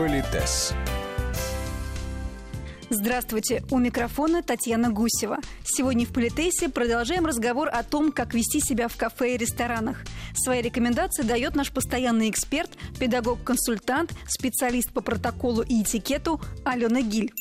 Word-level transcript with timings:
Политес. 0.00 0.72
Здравствуйте, 2.88 3.62
у 3.70 3.76
микрофона 3.76 4.42
Татьяна 4.42 4.88
Гусева. 4.90 5.40
Сегодня 5.62 6.06
в 6.06 6.12
Политесе 6.14 6.70
продолжаем 6.70 7.26
разговор 7.26 7.68
о 7.70 7.82
том, 7.82 8.10
как 8.10 8.32
вести 8.32 8.60
себя 8.60 8.88
в 8.88 8.96
кафе 8.96 9.34
и 9.34 9.36
ресторанах. 9.36 9.98
Свои 10.34 10.62
рекомендации 10.62 11.22
дает 11.22 11.54
наш 11.54 11.70
постоянный 11.70 12.30
эксперт, 12.30 12.70
педагог-консультант, 12.98 14.14
специалист 14.26 14.90
по 14.90 15.02
протоколу 15.02 15.60
и 15.60 15.82
этикету 15.82 16.40
Алена 16.64 17.02
Гиль 17.02 17.34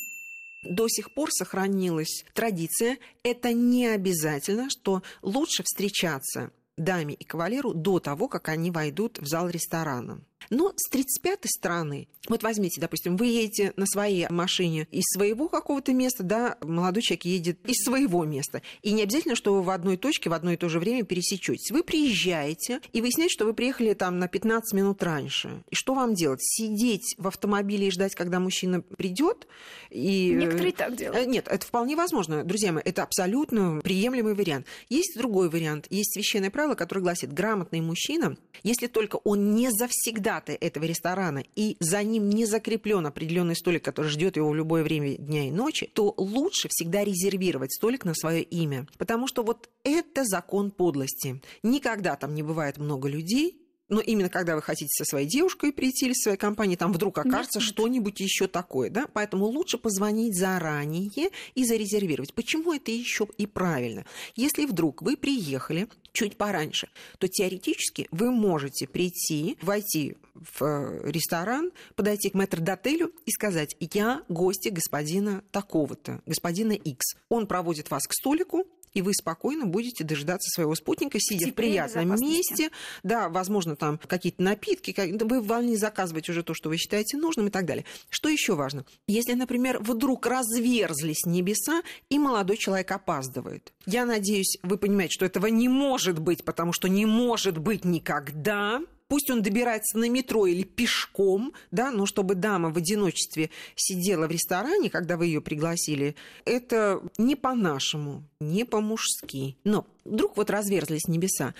до 0.62 0.90
сих 0.90 1.14
пор 1.14 1.32
сохранилась 1.32 2.26
традиция. 2.34 2.98
Это 3.24 3.54
не 3.54 3.88
обязательно, 3.88 4.70
что 4.70 5.02
лучше 5.22 5.64
встречаться 5.64 6.52
даме 6.76 7.14
и 7.14 7.24
кавалеру 7.24 7.74
до 7.74 8.02
того, 8.02 8.28
как 8.28 8.50
они 8.50 8.70
войдут 8.70 9.18
в 9.20 9.28
зал 9.28 9.48
ресторана. 9.48 10.20
Но 10.50 10.74
с 10.76 10.92
35-й 10.92 11.50
стороны, 11.50 12.08
вот 12.28 12.44
возьмите, 12.44 12.82
допустим, 12.82 13.18
вы 13.18 13.28
едете 13.28 13.74
на 13.76 13.86
своей 13.86 14.28
машине 14.30 14.88
из 14.92 15.04
своего 15.14 15.48
какого-то 15.48 15.94
места, 15.94 16.24
да, 16.24 16.58
молодой 16.62 17.02
человек 17.02 17.26
едет 17.26 17.60
из 17.68 17.84
своего 17.84 18.26
места. 18.26 18.62
И 18.82 18.92
не 18.92 19.04
обязательно, 19.04 19.36
что 19.36 19.54
вы 19.54 19.64
в 19.64 19.70
одной 19.70 19.98
точке 19.98 20.30
в 20.30 20.34
одно 20.34 20.52
и 20.52 20.58
то 20.58 20.70
же 20.70 20.80
время 20.80 21.04
пересечетесь. 21.04 21.72
Вы 21.72 21.84
приезжаете 21.84 22.82
и 22.94 23.02
выясняете, 23.02 23.34
что 23.34 23.46
вы 23.46 23.54
приехали 23.54 23.94
там 23.94 24.20
на 24.20 24.28
15 24.28 24.74
минут 24.74 25.02
раньше. 25.04 25.64
И 25.70 25.76
что 25.76 25.94
вам 25.94 26.14
делать? 26.14 26.42
Сидеть 26.42 27.16
в 27.18 27.28
автомобиле 27.28 27.88
и 27.88 27.92
ждать, 27.92 28.16
когда 28.16 28.40
мужчина 28.40 28.82
придет? 28.82 29.48
И... 29.90 30.34
Некоторые 30.34 30.74
так 30.74 30.96
делают. 30.96 31.26
Э, 31.26 31.26
нет, 31.26 31.48
это 31.48 31.66
вполне 31.66 31.96
возможно. 31.96 32.44
Друзья 32.44 32.72
мои, 32.72 32.84
это 32.86 33.04
абсолютно 33.04 33.82
приемлемый 33.84 34.36
вариант. 34.36 34.68
Есть 34.90 35.18
другой 35.18 35.50
вариант. 35.50 35.88
Есть 35.90 36.14
священное 36.14 36.52
правило, 36.52 36.76
которое 36.76 37.02
гласит, 37.02 37.34
грамотный 37.34 37.82
мужчина, 37.82 38.38
если 38.64 38.88
только 38.88 39.18
он 39.18 39.56
не 39.56 39.72
завсегда 39.72 40.29
завсегдаты 40.30 40.58
этого 40.60 40.86
ресторана, 40.86 41.44
и 41.56 41.78
за 41.80 42.04
ним 42.04 42.30
не 42.30 42.46
закреплен 42.46 43.06
определенный 43.06 43.56
столик, 43.56 43.84
который 43.84 44.08
ждет 44.08 44.38
его 44.38 44.50
в 44.50 44.56
любое 44.56 44.84
время 44.84 45.18
дня 45.18 45.48
и 45.48 45.52
ночи, 45.52 45.88
то 45.88 46.14
лучше 46.18 46.68
всегда 46.70 47.04
резервировать 47.04 47.74
столик 47.74 48.06
на 48.06 48.14
свое 48.14 48.44
имя. 48.44 48.88
Потому 48.98 49.28
что 49.28 49.44
вот 49.44 49.70
это 49.84 50.24
закон 50.24 50.72
подлости. 50.72 51.42
Никогда 51.64 52.16
там 52.16 52.36
не 52.36 52.44
бывает 52.44 52.78
много 52.78 53.10
людей, 53.10 53.62
но 53.90 54.00
именно 54.00 54.30
когда 54.30 54.56
вы 54.56 54.62
хотите 54.62 54.90
со 54.90 55.04
своей 55.04 55.28
девушкой 55.28 55.74
прийти 55.74 56.06
или 56.06 56.14
со 56.14 56.24
своей 56.24 56.38
компанией, 56.38 56.78
там 56.78 56.94
вдруг 56.94 57.18
окажется 57.18 57.60
что-нибудь 57.60 58.20
еще 58.20 58.48
такое, 58.48 58.90
да? 58.90 59.08
Поэтому 59.12 59.46
лучше 59.46 59.78
позвонить 59.78 60.38
заранее 60.38 61.10
и 61.56 61.66
зарезервировать. 61.66 62.34
Почему 62.34 62.74
это 62.74 62.92
еще 62.92 63.28
и 63.38 63.46
правильно? 63.46 64.06
Если 64.36 64.66
вдруг 64.66 65.02
вы 65.02 65.18
приехали 65.18 65.88
чуть 66.12 66.38
пораньше, 66.38 66.90
то 67.18 67.28
теоретически 67.28 68.08
вы 68.12 68.32
можете 68.32 68.88
прийти, 68.88 69.58
войти 69.62 70.18
в 70.34 70.64
э, 70.64 71.12
ресторан, 71.12 71.72
подойти 71.96 72.30
к 72.30 72.34
метрдотелю 72.34 73.12
и 73.26 73.32
сказать, 73.32 73.76
я 73.80 74.24
гости 74.30 74.70
господина 74.70 75.44
такого-то, 75.52 76.22
господина 76.26 76.74
X. 76.74 77.16
Он 77.30 77.48
проводит 77.48 77.90
вас 77.92 78.08
к 78.08 78.14
столику, 78.14 78.66
и 79.00 79.02
вы 79.02 79.14
спокойно 79.14 79.66
будете 79.66 80.04
дожидаться 80.04 80.50
своего 80.54 80.76
спутника, 80.76 81.20
сидя 81.20 81.48
в 81.48 81.54
приятном 81.54 82.16
месте. 82.20 82.70
Да, 83.02 83.30
возможно, 83.30 83.78
там 83.78 83.98
какие-то 83.98 84.44
напитки, 84.44 84.94
вы 85.24 85.42
вольны 85.42 85.78
заказывать 85.78 86.28
уже 86.30 86.44
то, 86.44 86.54
что 86.54 86.68
вы 86.68 86.78
считаете 86.78 87.18
нужным 87.18 87.48
и 87.48 87.50
так 87.50 87.66
далее. 87.66 87.86
Что 88.10 88.28
еще 88.28 88.56
важно? 88.56 88.86
Если, 89.08 89.34
например, 89.34 89.80
вдруг 89.82 90.26
разверзлись 90.26 91.26
небеса, 91.26 91.82
и 92.10 92.20
молодой 92.20 92.58
человек 92.58 92.92
опаздывает. 92.92 93.74
Я 93.86 94.06
надеюсь, 94.06 94.58
вы 94.64 94.78
понимаете, 94.78 95.14
что 95.14 95.26
этого 95.26 95.48
не 95.48 95.70
может 95.70 96.20
быть, 96.20 96.44
потому 96.44 96.74
что 96.74 96.90
не 96.90 97.06
может 97.06 97.58
быть 97.58 97.86
никогда 97.86 98.82
пусть 99.10 99.30
он 99.30 99.42
добирается 99.42 99.98
на 99.98 100.08
метро 100.08 100.46
или 100.46 100.64
пешком, 100.64 101.52
да, 101.72 101.92
но 101.92 102.06
чтобы 102.06 102.36
дама 102.36 102.70
в 102.70 102.78
одиночестве 102.78 103.50
сидела 103.76 104.28
в 104.28 104.32
ресторане, 104.32 104.90
когда 104.90 105.18
вы 105.18 105.26
ее 105.26 105.42
пригласили, 105.42 106.16
это 106.46 107.02
не 107.18 107.36
по-нашему, 107.36 108.24
не 108.40 108.64
по-мужски. 108.64 109.58
Но 109.66 109.86
вдруг 110.06 110.38
вот 110.38 110.50
разверзлись 110.50 111.08
небеса. 111.08 111.54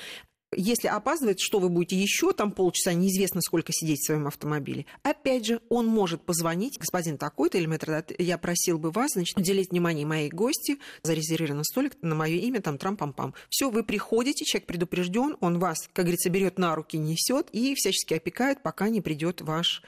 Если 0.56 0.88
опаздывает, 0.88 1.40
что 1.40 1.60
вы 1.60 1.70
будете 1.70 1.96
еще 1.96 2.34
там 2.34 2.52
полчаса, 2.52 2.94
неизвестно 2.94 3.42
сколько 3.42 3.72
сидеть 3.72 4.00
в 4.00 4.06
своем 4.06 4.28
автомобиле. 4.28 4.88
Опять 5.04 5.46
же, 5.46 5.62
он 5.70 5.86
может 5.86 6.24
позвонить, 6.24 6.80
господин 6.80 7.18
такой-то 7.18 7.60
или 7.60 7.68
метродот, 7.68 8.12
я 8.18 8.38
просил 8.40 8.80
бы 8.80 8.90
вас, 8.90 9.12
значит, 9.14 9.38
уделить 9.38 9.70
внимание 9.70 10.08
моей 10.08 10.30
гости, 10.30 10.80
зарезервирован 11.04 11.64
столик 11.64 11.94
на 12.02 12.16
мое 12.16 12.38
имя, 12.38 12.62
там 12.62 12.78
трам-пам-пам. 12.78 13.36
Все, 13.50 13.70
вы 13.70 13.84
приходите, 13.84 14.44
человек 14.44 14.68
предупрежден, 14.68 15.38
он 15.40 15.60
вас, 15.60 15.88
как 15.94 16.06
говорится, 16.06 16.30
берет 16.30 16.58
на 16.58 16.76
руки, 16.76 16.98
несет 16.98 17.50
и 17.52 17.76
всячески 17.76 18.16
опекает, 18.16 18.64
пока 18.64 18.90
не 18.90 19.02
придет 19.02 19.42
ваш 19.42 19.84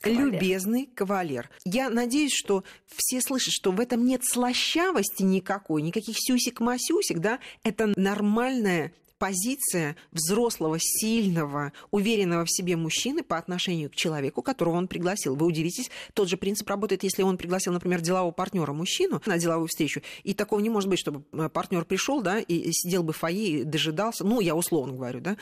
Кавалер. 0.00 0.32
Любезный 0.32 0.86
кавалер. 0.86 1.50
Я 1.64 1.90
надеюсь, 1.90 2.32
что 2.32 2.62
все 2.86 3.20
слышат, 3.20 3.52
что 3.52 3.72
в 3.72 3.80
этом 3.80 4.04
нет 4.04 4.24
слащавости 4.24 5.24
никакой, 5.24 5.82
никаких 5.82 6.16
сюсик-масюсик, 6.18 7.18
да, 7.18 7.40
это 7.64 7.92
нормальная 7.96 8.92
позиция 9.18 9.96
взрослого, 10.12 10.78
сильного, 10.80 11.72
уверенного 11.90 12.44
в 12.44 12.50
себе 12.50 12.76
мужчины 12.76 13.22
по 13.22 13.36
отношению 13.36 13.90
к 13.90 13.94
человеку, 13.94 14.42
которого 14.42 14.76
он 14.76 14.88
пригласил. 14.88 15.34
Вы 15.34 15.46
удивитесь, 15.46 15.90
тот 16.14 16.28
же 16.28 16.36
принцип 16.36 16.68
работает, 16.68 17.02
если 17.02 17.22
он 17.22 17.36
пригласил, 17.36 17.72
например, 17.72 18.00
делового 18.00 18.32
партнера 18.32 18.72
мужчину 18.72 19.20
на 19.26 19.38
деловую 19.38 19.68
встречу, 19.68 20.00
и 20.22 20.34
такого 20.34 20.60
не 20.60 20.70
может 20.70 20.88
быть, 20.88 20.98
чтобы 20.98 21.24
э, 21.32 21.48
партнер 21.48 21.84
пришел, 21.84 22.22
да, 22.22 22.38
и 22.38 22.70
сидел 22.72 23.02
бы 23.02 23.12
в 23.12 23.16
фойе 23.16 23.60
и 23.60 23.64
дожидался, 23.64 24.24
ну, 24.24 24.40
я 24.40 24.54
условно 24.54 24.94
говорю, 24.94 25.20
да, 25.20 25.36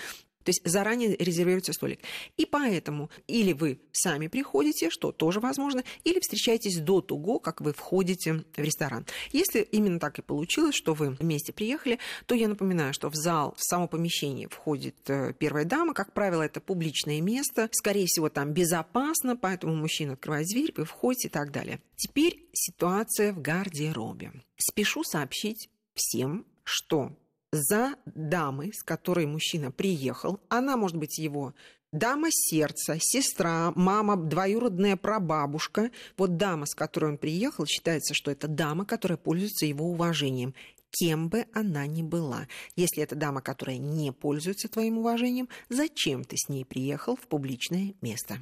то 0.46 0.50
есть 0.50 0.62
заранее 0.64 1.16
резервируется 1.16 1.72
столик. 1.72 1.98
И 2.36 2.46
поэтому 2.46 3.10
или 3.26 3.52
вы 3.52 3.80
сами 3.90 4.28
приходите, 4.28 4.90
что 4.90 5.10
тоже 5.10 5.40
возможно, 5.40 5.82
или 6.04 6.20
встречаетесь 6.20 6.78
до 6.78 7.00
того, 7.00 7.40
как 7.40 7.60
вы 7.60 7.72
входите 7.72 8.44
в 8.56 8.58
ресторан. 8.58 9.04
Если 9.32 9.60
именно 9.60 9.98
так 9.98 10.20
и 10.20 10.22
получилось, 10.22 10.76
что 10.76 10.94
вы 10.94 11.10
вместе 11.10 11.52
приехали, 11.52 11.98
то 12.26 12.36
я 12.36 12.46
напоминаю, 12.46 12.94
что 12.94 13.10
в 13.10 13.16
зал, 13.16 13.56
в 13.58 13.64
само 13.64 13.88
помещение 13.88 14.48
входит 14.48 14.94
э, 15.10 15.32
первая 15.36 15.64
дама. 15.64 15.94
Как 15.94 16.12
правило, 16.12 16.42
это 16.42 16.60
публичное 16.60 17.20
место. 17.20 17.68
Скорее 17.72 18.06
всего, 18.06 18.28
там 18.28 18.52
безопасно, 18.52 19.36
поэтому 19.36 19.74
мужчина 19.74 20.12
открывает 20.12 20.46
дверь, 20.46 20.72
вы 20.76 20.84
входите 20.84 21.26
и 21.26 21.30
так 21.30 21.50
далее. 21.50 21.80
Теперь 21.96 22.46
ситуация 22.52 23.32
в 23.32 23.42
гардеробе. 23.42 24.30
Спешу 24.56 25.02
сообщить 25.02 25.70
всем, 25.94 26.46
что 26.62 27.16
за 27.56 27.94
дамой, 28.04 28.72
с 28.72 28.82
которой 28.82 29.26
мужчина 29.26 29.70
приехал. 29.70 30.40
Она 30.48 30.76
может 30.76 30.96
быть 30.96 31.18
его 31.18 31.54
дама 31.92 32.28
сердца, 32.30 32.96
сестра, 33.00 33.72
мама, 33.74 34.16
двоюродная 34.16 34.96
прабабушка. 34.96 35.90
Вот 36.16 36.36
дама, 36.36 36.66
с 36.66 36.74
которой 36.74 37.12
он 37.12 37.18
приехал, 37.18 37.66
считается, 37.66 38.14
что 38.14 38.30
это 38.30 38.48
дама, 38.48 38.84
которая 38.84 39.16
пользуется 39.16 39.66
его 39.66 39.86
уважением 39.86 40.54
кем 40.98 41.28
бы 41.28 41.46
она 41.52 41.86
ни 41.86 42.02
была. 42.02 42.48
Если 42.74 43.02
это 43.02 43.14
дама, 43.16 43.42
которая 43.42 43.76
не 43.76 44.12
пользуется 44.12 44.68
твоим 44.68 44.98
уважением, 44.98 45.48
зачем 45.68 46.24
ты 46.24 46.36
с 46.38 46.48
ней 46.48 46.64
приехал 46.64 47.16
в 47.16 47.26
публичное 47.26 47.94
место? 48.00 48.38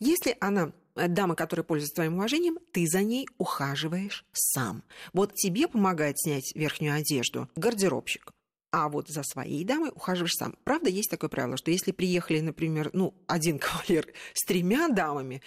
Если 0.00 0.36
она 0.40 0.72
э, 0.96 1.06
дама, 1.06 1.36
которая 1.36 1.62
пользуется 1.62 1.94
твоим 1.96 2.14
уважением, 2.14 2.58
ты 2.72 2.88
за 2.88 3.02
ней 3.02 3.28
ухаживаешь 3.38 4.24
сам. 4.32 4.82
Вот 5.12 5.34
тебе 5.34 5.68
помогает 5.68 6.18
снять 6.18 6.52
верхнюю 6.56 6.94
одежду 6.96 7.48
гардеробщик 7.54 8.32
а 8.72 8.88
вот 8.88 9.08
за 9.08 9.22
своей 9.22 9.64
дамой 9.64 9.90
ухаживаешь 9.94 10.34
сам. 10.34 10.56
Правда, 10.64 10.88
есть 10.88 11.10
такое 11.10 11.30
правило, 11.30 11.56
что 11.56 11.70
если 11.70 11.92
приехали, 11.92 12.40
например, 12.40 12.90
ну, 12.92 13.14
один 13.26 13.58
кавалер 13.60 14.12
с 14.32 14.44
тремя 14.44 14.88
дамами, 14.88 15.42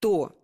то 0.00 0.34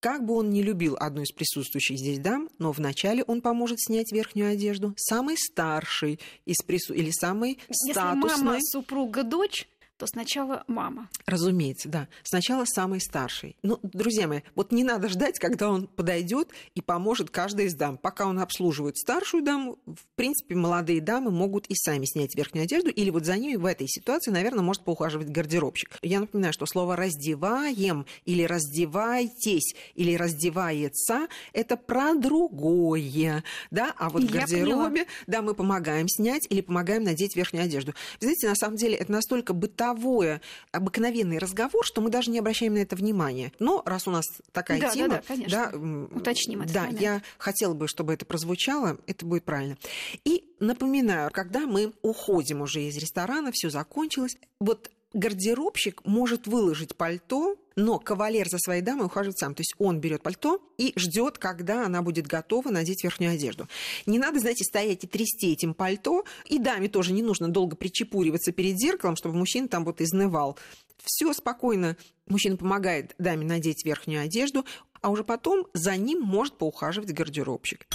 как 0.00 0.26
бы 0.26 0.34
он 0.34 0.50
не 0.50 0.62
любил 0.62 0.98
одну 1.00 1.22
из 1.22 1.32
присутствующих 1.32 1.96
здесь 1.96 2.18
дам, 2.18 2.50
но 2.58 2.72
вначале 2.72 3.22
он 3.22 3.40
поможет 3.40 3.80
снять 3.80 4.12
верхнюю 4.12 4.52
одежду. 4.52 4.92
Самый 4.98 5.36
старший 5.38 6.20
из 6.44 6.56
прису... 6.58 6.92
или 6.92 7.10
самый 7.10 7.58
статусный... 7.70 8.28
Если 8.28 8.44
мама, 8.44 8.58
супруга, 8.60 9.22
дочь, 9.22 9.66
то 9.96 10.06
сначала 10.06 10.64
мама. 10.66 11.08
Разумеется, 11.26 11.88
да. 11.88 12.08
Сначала 12.22 12.64
самый 12.64 13.00
старший. 13.00 13.56
Ну, 13.62 13.78
друзья 13.82 14.26
мои, 14.26 14.40
вот 14.54 14.72
не 14.72 14.82
надо 14.82 15.08
ждать, 15.08 15.38
когда 15.38 15.70
он 15.70 15.86
подойдет 15.86 16.50
и 16.74 16.80
поможет 16.80 17.30
каждой 17.30 17.66
из 17.66 17.74
дам. 17.74 17.96
Пока 17.96 18.26
он 18.26 18.40
обслуживает 18.40 18.96
старшую 18.96 19.44
даму, 19.44 19.78
в 19.86 20.04
принципе, 20.16 20.56
молодые 20.56 21.00
дамы 21.00 21.30
могут 21.30 21.66
и 21.68 21.74
сами 21.76 22.06
снять 22.06 22.34
верхнюю 22.34 22.64
одежду, 22.64 22.90
или 22.90 23.10
вот 23.10 23.24
за 23.24 23.36
ними 23.36 23.56
в 23.56 23.66
этой 23.66 23.86
ситуации, 23.88 24.30
наверное, 24.30 24.62
может 24.62 24.84
поухаживать 24.84 25.28
гардеробщик. 25.28 25.98
Я 26.02 26.20
напоминаю, 26.20 26.52
что 26.52 26.66
слово 26.66 26.96
«раздеваем» 26.96 28.06
или 28.24 28.42
«раздевайтесь» 28.42 29.74
или 29.94 30.16
«раздевается»— 30.16 31.28
это 31.52 31.76
про 31.76 32.14
другое, 32.14 33.44
да, 33.70 33.94
а 33.96 34.10
вот 34.10 34.24
в 34.24 34.30
гардеробе, 34.30 35.06
да, 35.26 35.40
мы 35.42 35.54
помогаем 35.54 36.08
снять 36.08 36.46
или 36.50 36.60
помогаем 36.60 37.04
надеть 37.04 37.36
верхнюю 37.36 37.64
одежду. 37.64 37.94
Вы 38.20 38.26
знаете, 38.26 38.48
на 38.48 38.56
самом 38.56 38.76
деле 38.76 38.96
это 38.96 39.12
настолько 39.12 39.52
бытовое 39.52 39.83
бытовое, 39.84 40.40
обыкновенный 40.72 41.38
разговор, 41.38 41.84
что 41.84 42.00
мы 42.00 42.10
даже 42.10 42.30
не 42.30 42.38
обращаем 42.38 42.74
на 42.74 42.78
это 42.78 42.96
внимания. 42.96 43.52
Но 43.58 43.82
раз 43.84 44.08
у 44.08 44.10
нас 44.10 44.26
такая 44.52 44.80
да, 44.80 44.90
тема... 44.90 45.08
Да, 45.08 45.16
да, 45.16 45.22
конечно. 45.26 45.70
Да, 45.72 46.16
Уточним 46.16 46.62
это. 46.62 46.74
Да, 46.74 46.80
момент. 46.82 47.00
я 47.00 47.22
хотела 47.38 47.74
бы, 47.74 47.88
чтобы 47.88 48.14
это 48.14 48.24
прозвучало, 48.24 48.98
это 49.06 49.26
будет 49.26 49.44
правильно. 49.44 49.76
И 50.24 50.44
напоминаю, 50.60 51.30
когда 51.32 51.60
мы 51.60 51.92
уходим 52.02 52.62
уже 52.62 52.82
из 52.82 52.96
ресторана, 52.96 53.50
все 53.52 53.70
закончилось, 53.70 54.36
вот 54.60 54.90
гардеробщик 55.12 56.04
может 56.04 56.46
выложить 56.46 56.96
пальто 56.96 57.56
но 57.76 57.98
кавалер 57.98 58.48
за 58.48 58.58
своей 58.58 58.82
дамой 58.82 59.06
ухаживает 59.06 59.38
сам. 59.38 59.54
То 59.54 59.60
есть 59.60 59.74
он 59.78 60.00
берет 60.00 60.22
пальто 60.22 60.60
и 60.78 60.92
ждет, 60.96 61.38
когда 61.38 61.86
она 61.86 62.02
будет 62.02 62.26
готова 62.26 62.70
надеть 62.70 63.04
верхнюю 63.04 63.32
одежду. 63.32 63.68
Не 64.06 64.18
надо, 64.18 64.40
знаете, 64.40 64.64
стоять 64.64 65.04
и 65.04 65.06
трясти 65.06 65.52
этим 65.52 65.74
пальто. 65.74 66.24
И 66.46 66.58
даме 66.58 66.88
тоже 66.88 67.12
не 67.12 67.22
нужно 67.22 67.48
долго 67.48 67.76
причепуриваться 67.76 68.52
перед 68.52 68.78
зеркалом, 68.78 69.16
чтобы 69.16 69.36
мужчина 69.36 69.68
там 69.68 69.84
вот 69.84 70.00
изнывал. 70.00 70.58
Все 71.02 71.32
спокойно. 71.32 71.96
Мужчина 72.26 72.56
помогает 72.56 73.14
даме 73.18 73.44
надеть 73.44 73.84
верхнюю 73.84 74.22
одежду, 74.22 74.64
а 75.02 75.10
уже 75.10 75.24
потом 75.24 75.66
за 75.74 75.96
ним 75.96 76.20
может 76.22 76.56
поухаживать 76.56 77.12
гардеробщик. 77.12 77.86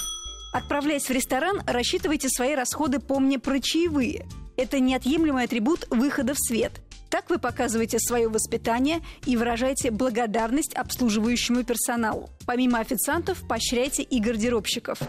Отправляясь 0.54 1.08
в 1.08 1.12
ресторан, 1.12 1.62
рассчитывайте 1.66 2.28
свои 2.28 2.56
расходы, 2.56 3.00
помня 3.00 3.40
про 3.40 3.60
чаевые. 3.60 4.28
Это 4.58 4.80
неотъемлемый 4.80 5.44
атрибут 5.44 5.88
выхода 5.90 6.34
в 6.34 6.40
свет– 6.40 6.74
так 7.09 7.29
вы 7.29 7.39
показываете 7.39 8.00
свое 8.00 8.27
воспитание 8.27 9.01
и 9.25 9.35
выражаете 9.35 9.91
благодарность 9.91 10.75
обслуживающему 10.75 11.63
персоналу. 11.63 12.29
Помимо 12.45 12.79
официантов, 12.79 13.47
поощряйте 13.47 14.03
и 14.03 14.19
гардеробщиков 14.19 15.00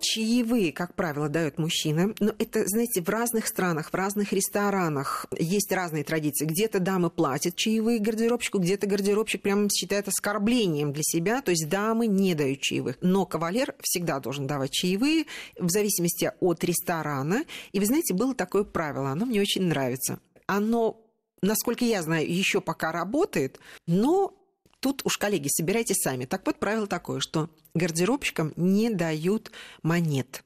чаевые, 0.00 0.72
как 0.72 0.94
правило, 0.94 1.28
дают 1.28 1.58
мужчины. 1.58 2.14
Но 2.18 2.32
это, 2.38 2.66
знаете, 2.66 3.02
в 3.02 3.08
разных 3.08 3.46
странах, 3.46 3.90
в 3.90 3.94
разных 3.94 4.32
ресторанах 4.32 5.26
есть 5.38 5.70
разные 5.72 6.04
традиции. 6.04 6.46
Где-то 6.46 6.80
дамы 6.80 7.10
платят 7.10 7.54
чаевые 7.54 7.98
гардеробщику, 7.98 8.58
где-то 8.58 8.86
гардеробщик 8.86 9.42
прямо 9.42 9.68
считает 9.70 10.08
оскорблением 10.08 10.92
для 10.92 11.02
себя, 11.04 11.42
то 11.42 11.50
есть 11.50 11.68
дамы 11.68 12.06
не 12.06 12.34
дают 12.34 12.60
чаевых. 12.60 12.96
Но 13.02 13.26
кавалер 13.26 13.74
всегда 13.80 14.18
должен 14.20 14.46
давать 14.46 14.72
чаевые 14.72 15.26
в 15.58 15.68
зависимости 15.68 16.32
от 16.40 16.64
ресторана. 16.64 17.44
И 17.72 17.78
вы 17.78 17.86
знаете, 17.86 18.14
было 18.14 18.34
такое 18.34 18.64
правило, 18.64 19.10
оно 19.10 19.26
мне 19.26 19.40
очень 19.40 19.62
нравится 19.62 20.18
оно, 20.50 21.00
насколько 21.42 21.84
я 21.84 22.02
знаю, 22.02 22.28
еще 22.28 22.60
пока 22.60 22.90
работает, 22.90 23.60
но 23.86 24.34
тут 24.80 25.02
уж, 25.04 25.16
коллеги, 25.16 25.48
собирайте 25.48 25.94
сами. 25.94 26.24
Так 26.24 26.44
вот, 26.44 26.58
правило 26.58 26.88
такое, 26.88 27.20
что 27.20 27.50
гардеробщикам 27.74 28.52
не 28.56 28.90
дают 28.90 29.52
монет. 29.82 30.42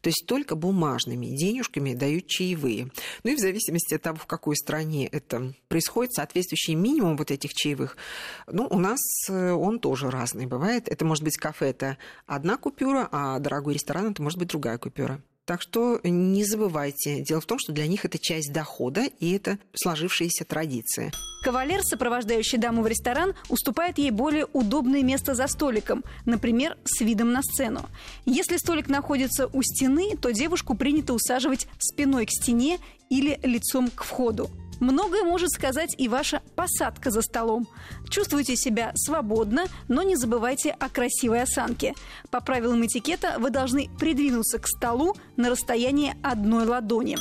То 0.00 0.08
есть 0.08 0.24
только 0.26 0.54
бумажными 0.54 1.26
денежками 1.26 1.94
дают 1.94 2.26
чаевые. 2.26 2.90
Ну 3.24 3.30
и 3.30 3.36
в 3.36 3.38
зависимости 3.38 3.94
от 3.94 4.02
того, 4.02 4.18
в 4.18 4.26
какой 4.26 4.56
стране 4.56 5.06
это 5.06 5.54
происходит, 5.68 6.12
соответствующий 6.12 6.74
минимум 6.74 7.16
вот 7.16 7.30
этих 7.30 7.52
чаевых, 7.54 7.96
ну, 8.46 8.66
у 8.70 8.78
нас 8.78 9.00
э, 9.28 9.52
он 9.52 9.80
тоже 9.80 10.10
разный 10.10 10.46
бывает. 10.46 10.88
Это 10.88 11.04
может 11.04 11.24
быть 11.24 11.36
кафе, 11.36 11.70
это 11.70 11.98
одна 12.26 12.58
купюра, 12.58 13.08
а 13.10 13.38
дорогой 13.38 13.74
ресторан, 13.74 14.12
это 14.12 14.22
может 14.22 14.38
быть 14.38 14.48
другая 14.48 14.78
купюра. 14.78 15.22
Так 15.48 15.62
что 15.62 15.98
не 16.04 16.44
забывайте. 16.44 17.22
Дело 17.22 17.40
в 17.40 17.46
том, 17.46 17.58
что 17.58 17.72
для 17.72 17.86
них 17.86 18.04
это 18.04 18.18
часть 18.18 18.52
дохода, 18.52 19.04
и 19.18 19.32
это 19.32 19.58
сложившаяся 19.74 20.44
традиция. 20.44 21.10
Кавалер, 21.42 21.80
сопровождающий 21.82 22.58
даму 22.58 22.82
в 22.82 22.86
ресторан, 22.86 23.32
уступает 23.48 23.96
ей 23.96 24.10
более 24.10 24.46
удобное 24.52 25.02
место 25.02 25.34
за 25.34 25.46
столиком, 25.46 26.04
например, 26.26 26.76
с 26.84 27.00
видом 27.00 27.32
на 27.32 27.42
сцену. 27.42 27.86
Если 28.26 28.58
столик 28.58 28.88
находится 28.88 29.46
у 29.46 29.62
стены, 29.62 30.18
то 30.20 30.32
девушку 30.34 30.74
принято 30.74 31.14
усаживать 31.14 31.66
спиной 31.78 32.26
к 32.26 32.30
стене 32.30 32.78
или 33.08 33.40
лицом 33.42 33.88
к 33.88 34.04
входу. 34.04 34.50
Многое 34.80 35.24
может 35.24 35.50
сказать 35.50 35.94
и 35.98 36.08
ваша 36.08 36.42
посадка 36.54 37.10
за 37.10 37.22
столом. 37.22 37.66
Чувствуйте 38.08 38.56
себя 38.56 38.92
свободно, 38.94 39.66
но 39.88 40.02
не 40.02 40.16
забывайте 40.16 40.70
о 40.70 40.88
красивой 40.88 41.42
осанке. 41.42 41.94
По 42.30 42.40
правилам 42.40 42.84
этикета 42.86 43.36
вы 43.38 43.50
должны 43.50 43.88
придвинуться 43.98 44.58
к 44.58 44.68
столу 44.68 45.16
на 45.36 45.50
расстояние 45.50 46.16
одной 46.22 46.64
ладони. 46.64 47.16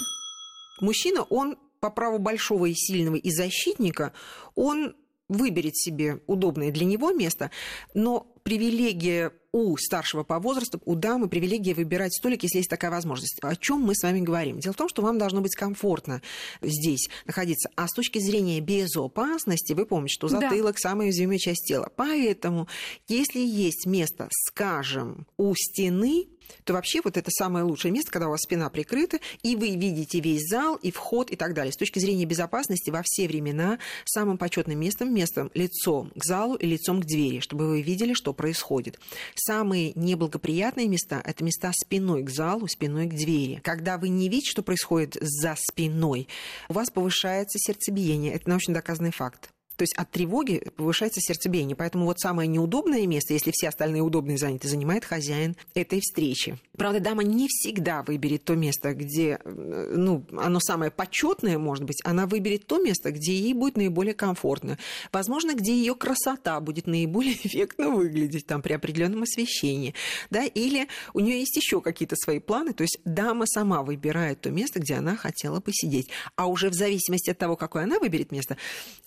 Мужчина, 0.81 1.24
он 1.24 1.57
по 1.80 1.89
праву 1.89 2.19
большого 2.19 2.65
и 2.68 2.74
сильного 2.74 3.15
и 3.15 3.31
защитника, 3.31 4.13
он 4.56 4.95
выберет 5.30 5.75
себе 5.75 6.21
удобное 6.27 6.71
для 6.71 6.86
него 6.86 7.12
место, 7.12 7.51
но 7.94 8.27
привилегия 8.47 9.33
у 9.51 9.75
старшего 9.75 10.23
по 10.23 10.39
возрасту, 10.39 10.81
у 10.85 10.95
дамы 10.95 11.27
привилегия 11.27 11.73
выбирать 11.73 12.13
столик, 12.13 12.44
если 12.44 12.59
есть 12.59 12.69
такая 12.69 12.89
возможность. 12.89 13.39
О 13.41 13.55
чем 13.57 13.81
мы 13.81 13.94
с 13.94 14.03
вами 14.03 14.21
говорим? 14.21 14.59
Дело 14.59 14.71
в 14.71 14.77
том, 14.77 14.88
что 14.88 15.01
вам 15.01 15.17
должно 15.17 15.41
быть 15.41 15.53
комфортно 15.53 16.21
здесь 16.61 17.09
находиться. 17.25 17.69
А 17.75 17.89
с 17.89 17.91
точки 17.91 18.19
зрения 18.19 18.61
безопасности, 18.61 19.73
вы 19.73 19.85
помните, 19.85 20.13
что 20.13 20.29
затылок 20.29 20.75
да. 20.75 20.79
самая 20.79 21.07
уязвимая 21.07 21.39
часть 21.39 21.67
тела. 21.67 21.91
Поэтому, 21.94 22.69
если 23.09 23.39
есть 23.39 23.85
место, 23.85 24.29
скажем, 24.31 25.27
у 25.35 25.53
стены, 25.53 26.27
то 26.63 26.73
вообще 26.73 27.01
вот 27.03 27.17
это 27.17 27.29
самое 27.31 27.65
лучшее 27.65 27.91
место, 27.91 28.11
когда 28.11 28.27
у 28.27 28.31
вас 28.31 28.41
спина 28.41 28.69
прикрыта, 28.69 29.19
и 29.44 29.55
вы 29.55 29.75
видите 29.75 30.19
весь 30.19 30.47
зал, 30.47 30.75
и 30.75 30.91
вход, 30.91 31.29
и 31.31 31.35
так 31.35 31.53
далее. 31.53 31.71
С 31.71 31.77
точки 31.77 31.99
зрения 31.99 32.25
безопасности 32.25 32.89
во 32.89 33.01
все 33.03 33.27
времена 33.27 33.79
самым 34.05 34.38
почетным 34.38 34.79
местом, 34.79 35.13
местом 35.13 35.51
лицом 35.53 36.11
к 36.15 36.23
залу 36.23 36.55
и 36.55 36.65
лицом 36.65 37.01
к 37.01 37.05
двери, 37.05 37.39
чтобы 37.39 37.67
вы 37.67 37.81
видели, 37.81 38.13
что 38.13 38.33
происходит. 38.37 38.99
Самые 39.35 39.91
неблагоприятные 39.95 40.87
места– 40.87 41.21
это 41.25 41.43
места 41.43 41.71
спиной 41.73 42.23
к 42.23 42.29
залу, 42.29 42.67
спиной 42.67 43.07
к 43.07 43.13
двери. 43.13 43.59
Когда 43.63 43.97
вы 43.97 44.07
не 44.07 44.29
видите, 44.29 44.51
что 44.51 44.63
происходит 44.63 45.17
за 45.19 45.55
спиной, 45.57 46.29
у 46.69 46.73
вас 46.73 46.89
повышается 46.89 47.57
сердцебиение. 47.59 48.33
Это 48.33 48.49
научно 48.49 48.73
доказанный 48.73 49.11
факт. 49.11 49.49
То 49.77 49.83
есть 49.83 49.94
от 49.95 50.09
тревоги 50.09 50.63
повышается 50.75 51.21
сердцебиение. 51.21 51.75
Поэтому 51.75 52.06
вот 52.06 52.19
самое 52.19 52.47
неудобное 52.47 53.06
место, 53.06 53.33
если 53.33 53.51
все 53.53 53.69
остальные 53.69 54.01
удобные 54.01 54.38
заняты, 54.38 54.68
занимает 54.68 55.06
хозяин 55.06 55.56
этой 55.75 56.01
встречи. 56.01 56.57
Правда, 56.75 57.00
дама 57.00 57.24
не 57.24 57.47
всегда 57.47 58.03
выберет 58.03 58.44
то 58.44 58.56
место, 58.56 58.94
где 58.94 59.39
э, 59.44 59.94
ну, 59.95 60.25
оно 60.31 60.59
самое 60.59 60.89
почетное, 60.89 61.57
может 61.59 61.85
быть. 61.85 62.01
Она 62.03 62.25
выберет 62.25 62.65
то 62.65 62.79
место, 62.79 63.12
где 63.12 63.35
ей 63.35 63.53
будет 63.53 63.77
наиболее 63.77 64.15
комфортно. 64.15 64.79
Возможно, 65.12 65.53
где 65.53 65.74
ее 65.74 65.94
красота 65.94 66.59
будет 66.59 66.88
наиболее 66.88 67.33
эффектно 67.44 67.89
выглядеть 67.89 68.47
там, 68.47 68.63
при 68.63 68.73
определенном 68.73 69.23
освещении. 69.23 69.94
Да? 70.31 70.44
Или 70.44 70.88
у 71.13 71.19
нее 71.19 71.39
есть 71.39 71.56
еще 71.56 71.81
какие-то 71.81 72.15
свои 72.15 72.39
планы. 72.39 72.73
То 72.73 72.81
есть 72.81 73.00
дама 73.06 73.45
сама 73.45 73.83
выбирает 73.83 74.41
то 74.41 74.50
место, 74.50 74.80
где 74.80 74.95
она 74.95 75.15
хотела 75.15 75.59
посидеть. 75.59 76.09
А 76.35 76.47
уже 76.47 76.69
в 76.71 76.73
зависимости 76.73 77.30
от 77.30 77.38
того, 77.38 77.56
какое 77.56 77.83
она 77.83 78.00
выберет 78.00 78.31
место, 78.31 78.57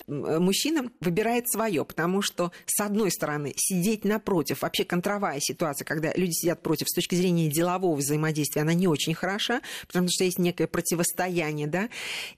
мужчина 0.06 0.59
мужчина 0.60 0.90
выбирает 1.00 1.50
свое, 1.50 1.84
потому 1.84 2.20
что, 2.20 2.52
с 2.66 2.80
одной 2.80 3.10
стороны, 3.10 3.54
сидеть 3.56 4.04
напротив, 4.04 4.60
вообще 4.60 4.84
контровая 4.84 5.40
ситуация, 5.40 5.86
когда 5.86 6.12
люди 6.14 6.32
сидят 6.32 6.62
против 6.62 6.86
с 6.88 6.94
точки 6.94 7.14
зрения 7.14 7.48
делового 7.48 7.96
взаимодействия, 7.96 8.62
она 8.62 8.74
не 8.74 8.86
очень 8.86 9.14
хороша, 9.14 9.62
потому 9.86 10.08
что 10.10 10.24
есть 10.24 10.38
некое 10.38 10.66
противостояние, 10.66 11.66
да, 11.66 11.88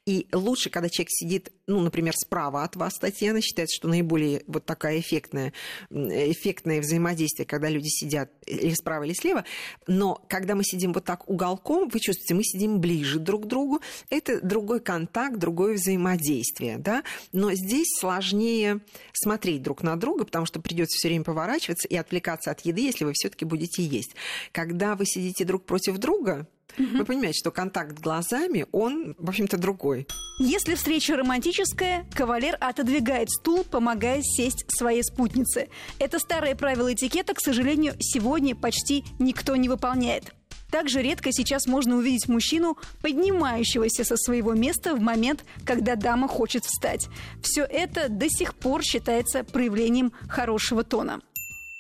и 0.07 0.29
лучше, 0.33 0.71
когда 0.71 0.89
человек 0.89 1.11
сидит, 1.11 1.53
ну, 1.73 1.81
например, 1.81 2.15
справа 2.15 2.65
от 2.65 2.77
вас, 2.77 2.99
Татьяна 2.99 3.41
считается, 3.41 3.75
что 3.75 3.89
наиболее 3.89 4.43
вот 4.47 4.67
такая 4.67 5.01
эффектная, 5.01 5.55
эффектное 5.91 6.81
взаимодействие, 6.81 7.47
когда 7.47 7.71
люди 7.71 7.89
сидят 7.89 8.31
или 8.47 8.75
справа, 8.75 9.05
или 9.05 9.15
слева, 9.15 9.45
но 9.87 10.23
когда 10.29 10.55
мы 10.55 10.65
сидим 10.65 10.93
вот 10.93 11.05
так 11.05 11.29
уголком, 11.31 11.89
вы 11.89 11.99
чувствуете, 11.99 12.35
мы 12.35 12.45
сидим 12.45 12.79
ближе 12.79 13.19
друг 13.19 13.45
к 13.45 13.47
другу, 13.47 13.81
это 14.11 14.41
другой 14.43 14.81
контакт, 14.81 15.39
другое 15.39 15.75
взаимодействие, 15.75 16.77
да, 16.77 17.05
но 17.33 17.55
здесь 17.55 17.89
сложнее 17.99 18.81
смотреть 19.15 19.63
друг 19.63 19.83
на 19.83 19.97
друга, 19.97 20.27
потому 20.27 20.45
что 20.45 20.61
придется 20.61 20.97
все 20.99 21.09
время 21.09 21.25
поворачиваться 21.25 21.89
и 21.89 21.97
отвлекаться 21.97 22.51
от 22.51 22.61
еды, 22.67 22.83
если 22.83 23.07
вы 23.07 23.13
все-таки 23.15 23.47
будете 23.47 23.83
есть. 23.83 24.15
Когда 24.53 24.95
вы 24.95 25.07
сидите 25.07 25.47
друг 25.47 25.65
против 25.65 25.97
друга, 25.97 26.47
Угу. 26.79 26.99
Вы 26.99 27.05
понимаете, 27.05 27.39
что 27.39 27.51
контакт 27.51 27.99
глазами, 27.99 28.67
он, 28.73 29.15
в 29.19 29.29
общем-то, 29.29 29.59
другой. 29.59 30.07
Если 30.39 30.75
встреча 30.75 31.17
романтическая, 31.17 32.07
кавалер 32.15 32.57
отодвигает 32.61 33.31
стул, 33.31 33.65
помогая 33.65 34.23
сесть 34.23 34.65
своей 34.69 35.03
спутнице. 35.03 35.69
Это 35.99 36.19
старое 36.19 36.55
правило 36.55 36.93
этикета, 36.93 37.35
к 37.35 37.41
сожалению, 37.41 37.95
сегодня 38.01 38.57
почти 38.57 39.05
никто 39.19 39.57
не 39.57 39.69
выполняет. 39.69 40.35
Также 40.71 41.03
редко 41.03 41.33
сейчас 41.33 41.67
можно 41.67 41.97
увидеть 41.97 42.29
мужчину, 42.29 42.79
поднимающегося 43.03 44.05
со 44.05 44.17
своего 44.17 44.55
места 44.55 44.95
в 44.95 45.01
момент, 45.01 45.45
когда 45.67 45.97
дама 45.97 46.29
хочет 46.29 46.65
встать. 46.65 47.09
Все 47.43 47.63
это 47.65 48.09
до 48.09 48.27
сих 48.31 48.55
пор 48.55 48.83
считается 48.83 49.45
проявлением 49.45 50.15
хорошего 50.31 50.83
тона. 50.83 51.21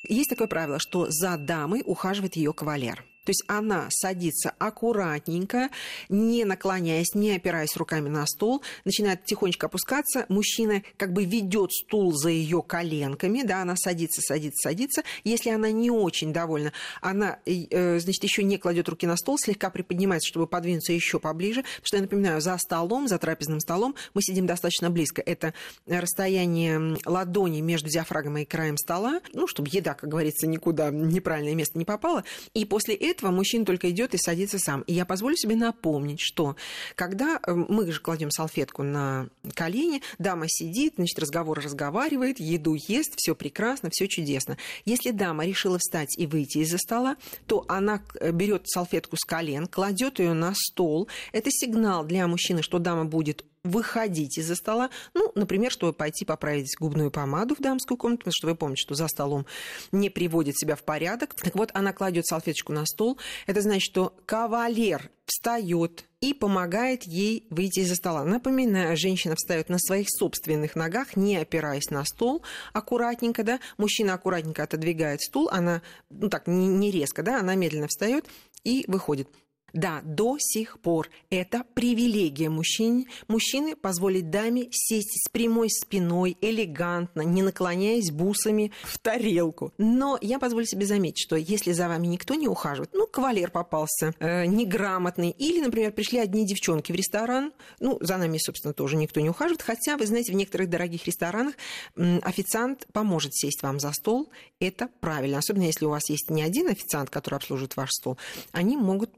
Есть 0.07 0.29
такое 0.29 0.47
правило, 0.47 0.79
что 0.79 1.07
за 1.09 1.39
дамой 1.39 1.83
ухаживает 1.87 2.37
ее 2.37 2.53
кавалер. 2.53 3.03
То 3.25 3.31
есть 3.31 3.45
она 3.47 3.87
садится 3.91 4.53
аккуратненько, 4.59 5.71
не 6.09 6.45
наклоняясь, 6.45 7.15
не 7.15 7.37
опираясь 7.37 7.77
руками 7.77 8.09
на 8.09 8.27
стол, 8.27 8.63
начинает 8.85 9.25
тихонечко 9.25 9.67
опускаться. 9.67 10.27
Мужчина 10.29 10.83
как 10.97 11.13
бы 11.13 11.25
ведет 11.25 11.73
стул 11.73 12.13
за 12.13 12.31
ее 12.31 12.63
коленками, 12.63 13.43
да, 13.43 13.63
она 13.63 13.77
садится, 13.77 14.21
садится, 14.21 14.69
садится. 14.69 15.03
Если 15.23 15.51
она 15.51 15.71
не 15.71 15.91
очень 15.91 16.33
довольна, 16.33 16.73
она, 17.01 17.39
э, 17.47 18.01
значит, 18.01 18.25
еще 18.25 18.43
не 18.43 18.59
кладет 18.59 18.89
руки 18.89 19.07
на 19.07 19.17
стол, 19.17 19.39
слегка 19.39 19.71
приподнимается, 19.71 20.29
чтобы 20.29 20.49
подвинуться 20.49 20.93
еще 20.93 21.21
поближе. 21.21 21.63
Потому 21.63 21.87
что 21.87 21.97
я 21.97 22.03
напоминаю, 22.03 22.41
за 22.41 22.59
столом, 22.59 23.07
за 23.07 23.19
трапезным 23.19 23.61
столом 23.61 23.95
мы 24.15 24.23
сидим 24.23 24.47
достаточно 24.47 24.91
близко. 24.91 25.23
Это 25.25 25.55
расстояние 25.87 26.97
ладони 27.07 27.61
между 27.61 27.89
диафрагмой 27.89 28.43
и 28.43 28.47
краем 28.47 28.77
стола, 28.77 29.21
ну, 29.33 29.47
чтобы 29.47 29.69
еда, 29.71 29.95
как 29.95 30.11
говорится, 30.11 30.49
никуда 30.49 30.91
неправильное 30.91 31.55
место 31.55 31.79
не 31.79 31.85
попала. 31.85 32.25
И 32.55 32.65
после 32.65 32.95
этого 32.97 33.12
этого 33.13 33.31
мужчина 33.31 33.65
только 33.65 33.91
идет 33.91 34.15
и 34.15 34.19
садится 34.19 34.59
сам. 34.59 34.83
И 34.83 34.93
я 34.93 35.05
позволю 35.05 35.37
себе 35.37 35.57
напомнить, 35.57 36.21
что 36.21 36.57
когда 36.95 37.39
э, 37.47 37.53
мы 37.53 37.91
же 37.91 38.01
кладем 38.01 38.31
салфетку 38.31 38.83
на 38.83 39.29
колени, 39.55 40.03
дама 40.19 40.47
сидит, 40.49 40.95
значит, 40.97 41.19
разговор 41.19 41.61
разговаривает, 41.61 42.41
еду 42.41 42.75
ест, 42.75 43.15
все 43.17 43.35
прекрасно, 43.35 43.91
все 43.93 44.09
чудесно. 44.09 44.57
Если 44.85 45.11
дама 45.11 45.47
решила 45.47 45.79
встать 45.79 46.19
и 46.19 46.27
выйти 46.27 46.59
из-за 46.59 46.79
стола, 46.79 47.17
то 47.47 47.65
она 47.69 48.03
э, 48.21 48.33
берет 48.33 48.69
салфетку 48.69 49.17
с 49.17 49.25
колен, 49.25 49.67
кладет 49.67 50.19
ее 50.19 50.33
на 50.33 50.53
стол. 50.55 51.09
Это 51.33 51.51
сигнал 51.51 52.05
для 52.05 52.27
мужчины, 52.27 52.63
что 52.63 52.79
дама 52.79 53.05
будет 53.05 53.45
выходить 53.65 54.39
из-за 54.39 54.57
стола, 54.57 54.91
ну, 55.15 55.31
например, 55.35 55.71
чтобы 55.71 55.93
пойти 55.93 56.25
поправить 56.25 56.75
губную 56.79 57.11
помаду 57.11 57.55
в 57.55 57.61
дамскую 57.61 57.97
комнату, 57.97 58.21
потому 58.21 58.35
что 58.35 58.47
вы 58.49 58.55
помните, 58.57 58.83
что 58.83 58.95
за 58.95 59.09
столом 59.09 59.47
не 59.93 60.11
приводит 60.11 60.59
себя 60.59 60.75
в 60.75 60.83
порядок. 60.83 61.35
Так 61.35 61.55
вот, 61.55 61.71
она 61.75 61.93
кладет 61.93 62.27
салфеточку 62.27 62.73
на 62.73 62.85
стол. 62.87 63.19
Это 63.47 63.61
значит, 63.61 63.83
что 63.83 64.15
кавалер 64.27 65.11
встает 65.27 66.05
и 66.21 66.35
помогает 66.35 67.05
ей 67.05 67.47
выйти 67.51 67.81
из-за 67.81 67.95
стола. 67.95 68.25
Напоминаю, 68.25 68.97
женщина 68.97 69.37
встает 69.37 69.69
на 69.69 69.79
своих 69.79 70.09
собственных 70.11 70.75
ногах, 70.75 71.17
не 71.17 71.37
опираясь 71.37 71.91
на 71.91 72.05
стол, 72.05 72.43
аккуратненько, 72.73 73.45
да, 73.45 73.61
мужчина 73.79 74.15
аккуратненько 74.15 74.65
отодвигает 74.65 75.21
стул, 75.21 75.49
она, 75.51 75.83
ну 76.11 76.29
так, 76.29 76.47
не, 76.49 76.67
не 76.67 76.91
резко, 76.91 77.23
да, 77.23 77.41
она 77.41 77.55
медленно 77.55 77.87
встает 77.87 78.27
и 78.65 78.85
выходит. 78.89 79.29
Да, 79.73 80.03
до 80.05 80.37
сих 80.39 80.79
пор 80.81 81.09
это 81.31 81.65
привилегия 81.75 82.51
мужчин. 82.51 83.07
Мужчины 83.29 83.75
позволить 83.75 84.31
даме 84.31 84.69
сесть 84.71 85.25
с 85.25 85.31
прямой 85.31 85.71
спиной, 85.71 86.37
элегантно, 86.41 87.23
не 87.23 87.43
наклоняясь 87.43 88.11
бусами 88.11 88.73
в 88.83 88.99
тарелку. 88.99 89.73
Но 89.79 90.19
я 90.21 90.39
позволю 90.39 90.67
себе 90.67 90.87
заметить, 90.87 91.23
что 91.23 91.37
если 91.37 91.73
за 91.73 91.89
вами 91.89 92.07
никто 92.07 92.35
не 92.35 92.49
ухаживает, 92.49 92.91
ну, 92.93 93.07
кавалер 93.07 93.51
попался, 93.51 94.15
э, 94.19 94.45
неграмотный, 94.47 95.31
или, 95.31 95.61
например, 95.61 95.93
пришли 95.93 96.19
одни 96.19 96.47
девчонки 96.47 96.93
в 96.93 96.95
ресторан, 96.95 97.53
ну, 97.81 97.99
за 98.01 98.19
нами, 98.19 98.39
собственно, 98.39 98.75
тоже 98.75 98.97
никто 98.97 99.21
не 99.21 99.31
ухаживает, 99.31 99.63
хотя, 99.63 99.97
вы 99.97 100.07
знаете, 100.07 100.33
в 100.33 100.37
некоторых 100.37 100.69
дорогих 100.69 101.07
ресторанах 101.07 101.55
официант 101.97 102.87
поможет 102.93 103.35
сесть 103.35 103.63
вам 103.63 103.81
за 103.81 103.93
стол, 103.93 104.31
это 104.61 104.89
правильно, 105.01 105.39
особенно 105.39 105.65
если 105.65 105.87
у 105.87 105.91
вас 105.91 106.11
есть 106.11 106.31
не 106.31 106.43
один 106.43 106.69
официант, 106.69 107.11
который 107.11 107.37
обслуживает 107.37 107.77
ваш 107.77 107.91
стол, 107.91 108.19
они 108.53 108.77
могут 108.77 109.11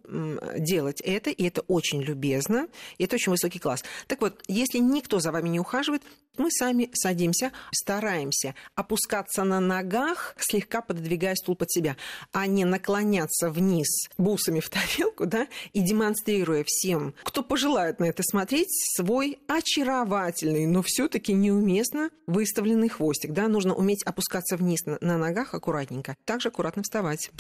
делать 0.59 1.01
это, 1.01 1.31
и 1.31 1.45
это 1.45 1.63
очень 1.63 2.03
любезно, 2.03 2.69
и 2.99 3.05
это 3.05 3.17
очень 3.17 3.31
высокий 3.31 3.59
класс. 3.59 3.85
Так 4.07 4.21
вот, 4.21 4.43
если 4.49 4.79
никто 4.79 5.21
за 5.21 5.33
вами 5.33 5.49
не 5.49 5.61
ухаживает, 5.61 6.03
мы 6.37 6.51
сами 6.51 6.91
садимся, 6.93 7.53
стараемся 7.73 8.55
опускаться 8.75 9.45
на 9.45 9.61
ногах, 9.61 10.35
слегка 10.39 10.81
пододвигая 10.81 11.35
стул 11.37 11.55
под 11.55 11.71
себя, 11.71 11.97
а 12.33 12.47
не 12.47 12.65
наклоняться 12.65 13.51
вниз 13.51 14.09
бусами 14.19 14.61
в 14.61 14.69
тарелку, 14.69 15.27
да, 15.27 15.47
и 15.73 15.81
демонстрируя 15.81 16.65
всем, 16.67 17.15
кто 17.23 17.43
пожелает 17.43 18.01
на 18.01 18.07
это 18.07 18.23
смотреть, 18.23 18.69
свой 18.97 19.39
очаровательный, 19.47 20.67
но 20.67 20.83
все 20.83 21.09
таки 21.09 21.33
неуместно 21.33 22.11
выставленный 22.27 22.89
хвостик, 22.89 23.33
да, 23.33 23.49
нужно 23.49 23.75
уметь 23.75 24.03
опускаться 24.05 24.57
вниз 24.57 24.85
на, 24.87 24.99
на 25.01 25.19
ногах 25.19 25.55
аккуратненько, 25.55 26.17
также 26.25 26.49
аккуратно 26.49 26.83
вставать. 26.83 27.31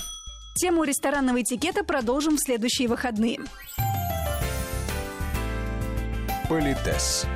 Тему 0.54 0.84
ресторанного 0.84 1.42
этикета 1.42 1.82
продолжим 1.82 2.36
в 2.36 2.40
следующие 2.40 2.86
выходные. 2.86 3.40
Политес. 6.48 7.26